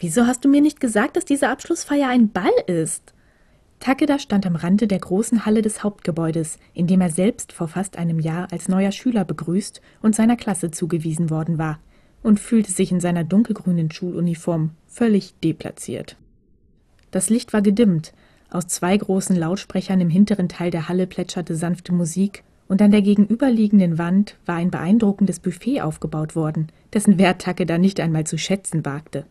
[0.00, 3.12] Wieso hast du mir nicht gesagt, dass diese Abschlussfeier ein Ball ist?
[3.80, 7.98] Takeda stand am Rande der großen Halle des Hauptgebäudes, in dem er selbst vor fast
[7.98, 11.80] einem Jahr als neuer Schüler begrüßt und seiner Klasse zugewiesen worden war,
[12.22, 16.16] und fühlte sich in seiner dunkelgrünen Schuluniform völlig deplatziert.
[17.10, 18.14] Das Licht war gedimmt,
[18.48, 23.02] aus zwei großen Lautsprechern im hinteren Teil der Halle plätscherte sanfte Musik, und an der
[23.02, 28.86] gegenüberliegenden Wand war ein beeindruckendes Buffet aufgebaut worden, dessen Wert Takeda nicht einmal zu schätzen
[28.86, 29.26] wagte.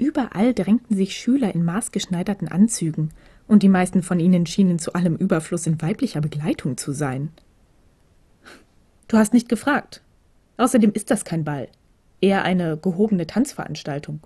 [0.00, 3.10] Überall drängten sich Schüler in maßgeschneiderten Anzügen,
[3.46, 7.30] und die meisten von ihnen schienen zu allem Überfluss in weiblicher Begleitung zu sein.
[9.08, 10.02] Du hast nicht gefragt.
[10.56, 11.68] Außerdem ist das kein Ball,
[12.22, 14.20] eher eine gehobene Tanzveranstaltung,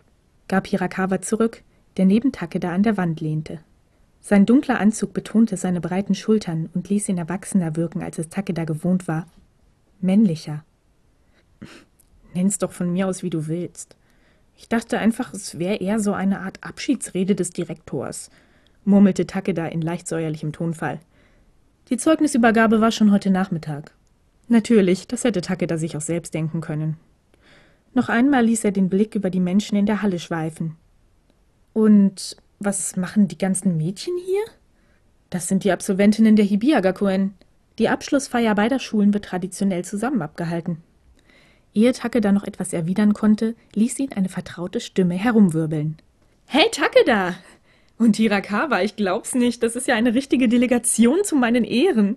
[0.46, 1.64] gab Hirakawa zurück,
[1.96, 3.58] der neben Takeda an der Wand lehnte.
[4.20, 8.64] Sein dunkler Anzug betonte seine breiten Schultern und ließ ihn erwachsener wirken, als es Takeda
[8.64, 9.26] gewohnt war.
[10.00, 10.64] Männlicher.
[12.32, 13.96] Nenn's doch von mir aus, wie du willst.
[14.56, 18.30] Ich dachte einfach, es wäre eher so eine Art Abschiedsrede des Direktors,
[18.84, 21.00] murmelte Takeda in leicht säuerlichem Tonfall.
[21.90, 23.92] Die Zeugnisübergabe war schon heute Nachmittag.
[24.48, 26.96] Natürlich, das hätte Takeda sich auch selbst denken können.
[27.94, 30.76] Noch einmal ließ er den Blick über die Menschen in der Halle schweifen.
[31.72, 34.42] Und was machen die ganzen Mädchen hier?
[35.30, 37.34] Das sind die Absolventinnen der Hibiagakuen.
[37.78, 40.82] Die Abschlussfeier beider Schulen wird traditionell zusammen abgehalten.
[41.74, 45.96] Ehe Takeda noch etwas erwidern konnte, ließ ihn eine vertraute Stimme herumwirbeln.
[46.46, 47.34] Hey Takeda!
[47.98, 52.16] Und Hirakawa, ich glaub's nicht, das ist ja eine richtige Delegation zu meinen Ehren.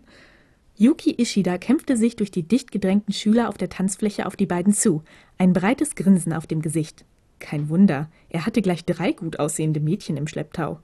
[0.76, 4.74] Yuki Ishida kämpfte sich durch die dicht gedrängten Schüler auf der Tanzfläche auf die beiden
[4.74, 5.04] zu,
[5.38, 7.04] ein breites Grinsen auf dem Gesicht.
[7.40, 10.80] Kein Wunder, er hatte gleich drei gut aussehende Mädchen im Schlepptau.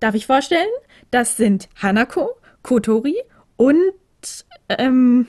[0.00, 0.68] Darf ich vorstellen?
[1.12, 2.30] Das sind Hanako,
[2.62, 3.16] Kotori
[3.56, 3.92] und
[4.68, 5.26] ähm.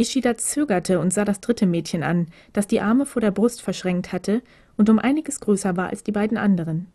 [0.00, 4.12] Ishida zögerte und sah das dritte Mädchen an, das die Arme vor der Brust verschränkt
[4.12, 4.42] hatte
[4.76, 6.86] und um einiges größer war als die beiden anderen.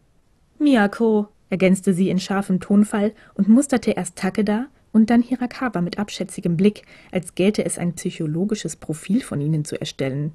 [0.59, 6.57] Miyako, ergänzte sie in scharfem Tonfall und musterte erst Takeda und dann Hirakawa mit abschätzigem
[6.57, 10.33] Blick, als gelte es ein psychologisches Profil von ihnen zu erstellen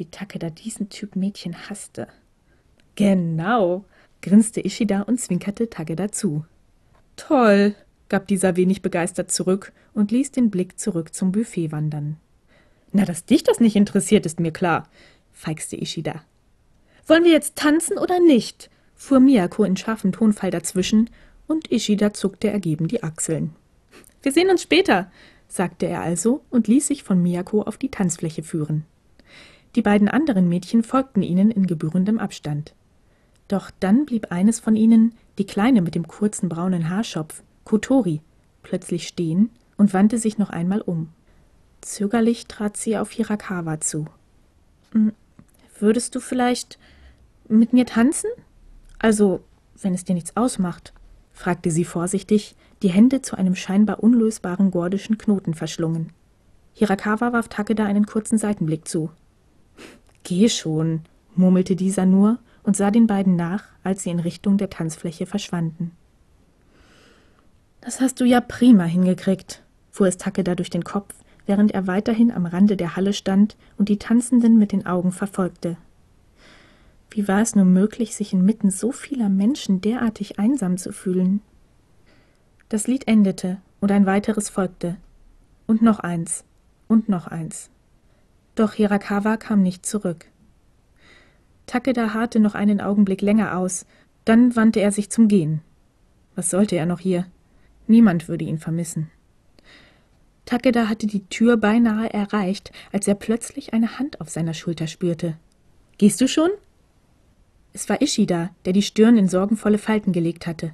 [0.00, 2.08] wie Takeda diesen Typ Mädchen hasste.
[2.96, 3.84] Genau,
[4.22, 6.44] grinste Ishida und zwinkerte Takeda zu.
[7.16, 7.74] Toll,
[8.10, 12.18] gab dieser wenig begeistert zurück und ließ den Blick zurück zum Buffet wandern.
[12.92, 14.88] Na, dass dich das nicht interessiert, ist mir klar,
[15.32, 16.22] feixte Ishida.
[17.06, 18.68] Wollen wir jetzt tanzen oder nicht?
[18.94, 21.08] fuhr Miyako in scharfem Tonfall dazwischen,
[21.46, 23.54] und Ishida zuckte ergeben die Achseln.
[24.22, 25.10] Wir sehen uns später,
[25.48, 28.84] sagte er also und ließ sich von Miyako auf die Tanzfläche führen.
[29.74, 32.74] Die beiden anderen Mädchen folgten ihnen in gebührendem Abstand.
[33.48, 38.20] Doch dann blieb eines von ihnen, die Kleine mit dem kurzen braunen Haarschopf, Kotori,
[38.64, 41.10] plötzlich stehen und wandte sich noch einmal um.
[41.82, 44.06] Zögerlich trat sie auf Hirakawa zu.
[44.90, 45.12] Hm,
[45.78, 46.80] würdest du vielleicht
[47.48, 48.28] mit mir tanzen?
[48.98, 49.44] Also,
[49.80, 50.92] wenn es dir nichts ausmacht,
[51.32, 56.12] fragte sie vorsichtig, die Hände zu einem scheinbar unlösbaren gordischen Knoten verschlungen.
[56.72, 59.10] Hirakawa warf Takeda einen kurzen Seitenblick zu.
[60.24, 61.02] Geh schon,
[61.36, 65.92] murmelte dieser nur und sah den beiden nach, als sie in Richtung der Tanzfläche verschwanden.
[67.80, 71.14] Das hast du ja prima hingekriegt, fuhr es Takeda durch den Kopf,
[71.46, 75.76] während er weiterhin am Rande der Halle stand und die Tanzenden mit den Augen verfolgte.
[77.10, 81.40] Wie war es nur möglich, sich inmitten so vieler Menschen derartig einsam zu fühlen?
[82.68, 84.96] Das Lied endete und ein weiteres folgte.
[85.66, 86.44] Und noch eins.
[86.86, 87.70] Und noch eins.
[88.54, 90.26] Doch Hirakawa kam nicht zurück.
[91.66, 93.86] Takeda harrte noch einen Augenblick länger aus,
[94.24, 95.62] dann wandte er sich zum Gehen.
[96.34, 97.26] Was sollte er noch hier?
[97.90, 99.10] Niemand würde ihn vermissen.
[100.44, 105.36] Takeda hatte die Tür beinahe erreicht, als er plötzlich eine Hand auf seiner Schulter spürte.
[105.98, 106.50] Gehst du schon?
[107.72, 110.70] Es war Ishida, der die Stirn in sorgenvolle Falten gelegt hatte.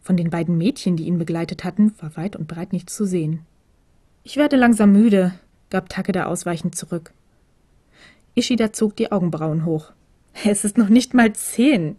[0.00, 3.40] Von den beiden Mädchen, die ihn begleitet hatten, war weit und breit nichts zu sehen.
[4.24, 5.34] Ich werde langsam müde,
[5.68, 7.12] gab Takeda ausweichend zurück.
[8.34, 9.92] Ishida zog die Augenbrauen hoch.
[10.42, 11.98] Es ist noch nicht mal zehn.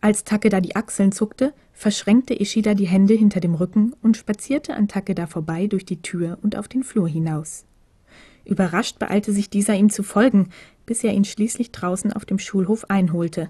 [0.00, 4.88] Als Takeda die Achseln zuckte, verschränkte Ishida die Hände hinter dem Rücken und spazierte an
[4.88, 7.66] Takeda vorbei durch die Tür und auf den Flur hinaus.
[8.44, 10.48] Überrascht beeilte sich dieser ihm zu folgen,
[10.86, 13.48] bis er ihn schließlich draußen auf dem Schulhof einholte.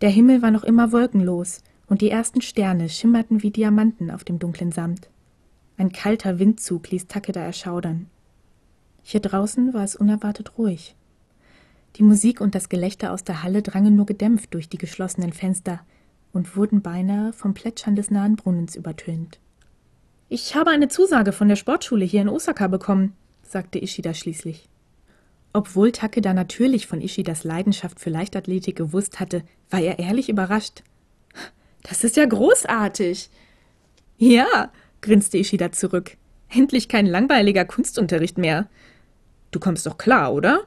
[0.00, 4.38] Der Himmel war noch immer wolkenlos, und die ersten Sterne schimmerten wie Diamanten auf dem
[4.38, 5.10] dunklen Samt.
[5.76, 8.06] Ein kalter Windzug ließ Takeda erschaudern.
[9.02, 10.94] Hier draußen war es unerwartet ruhig.
[11.96, 15.80] Die Musik und das Gelächter aus der Halle drangen nur gedämpft durch die geschlossenen Fenster
[16.36, 19.40] und wurden beinahe vom Plätschern des nahen Brunnens übertönt.
[20.28, 24.68] Ich habe eine Zusage von der Sportschule hier in Osaka bekommen, sagte Ishida schließlich.
[25.52, 30.82] Obwohl Takeda natürlich von Ishidas Leidenschaft für Leichtathletik gewusst hatte, war er ehrlich überrascht.
[31.82, 33.30] Das ist ja großartig.
[34.18, 36.18] Ja, grinste Ishida zurück.
[36.50, 38.68] Endlich kein langweiliger Kunstunterricht mehr.
[39.52, 40.64] Du kommst doch klar, oder?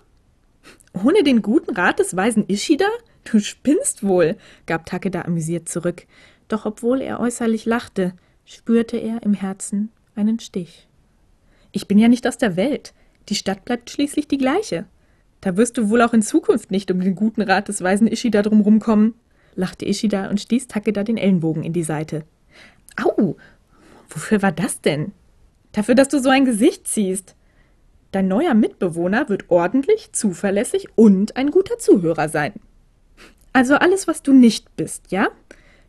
[0.94, 2.88] Ohne den guten Rat des weisen Ishida?
[3.24, 6.06] Du spinnst wohl, gab Takeda amüsiert zurück.
[6.48, 8.14] Doch obwohl er äußerlich lachte,
[8.46, 10.88] spürte er im Herzen einen Stich.
[11.72, 12.94] Ich bin ja nicht aus der Welt.
[13.30, 14.86] Die Stadt bleibt schließlich die gleiche.
[15.42, 18.42] Da wirst du wohl auch in Zukunft nicht um den guten Rat des weisen Ishida
[18.42, 19.14] drumherum kommen,
[19.56, 22.26] lachte Ishida und stieß Takeda den Ellenbogen in die Seite.
[22.98, 23.38] Au!
[24.10, 25.12] Wofür war das denn?
[25.72, 27.36] Dafür, dass du so ein Gesicht ziehst.
[28.12, 32.54] Dein neuer Mitbewohner wird ordentlich, zuverlässig und ein guter Zuhörer sein.
[33.54, 35.30] Also alles, was du nicht bist, ja?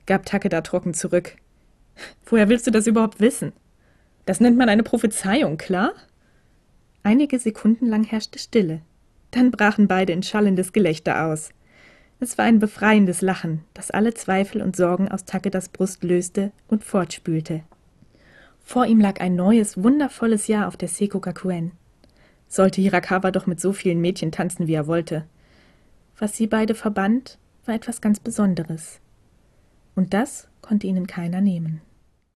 [0.07, 1.37] gab Takeda trocken zurück.
[2.27, 3.53] Woher willst du das überhaupt wissen?
[4.27, 5.93] Das nennt man eine Prophezeiung, klar?
[7.03, 8.83] Einige Sekunden lang herrschte Stille.
[9.31, 11.51] Dann brachen beide in schallendes Gelächter aus.
[12.19, 16.85] Es war ein befreiendes Lachen, das alle Zweifel und Sorgen aus Takedas Brust löste und
[16.85, 17.63] fortspülte.
[18.63, 21.73] Vor ihm lag ein neues, wundervolles Jahr auf der Seko Gakuen.
[22.49, 25.25] Sollte Hirakawa doch mit so vielen Mädchen tanzen, wie er wollte.
[26.19, 27.39] Was sie beide verband,
[27.71, 29.01] war etwas ganz Besonderes.
[29.95, 31.81] Und das konnte ihnen keiner nehmen.